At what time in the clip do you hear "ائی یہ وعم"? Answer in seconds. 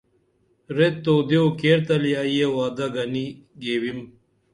2.21-2.75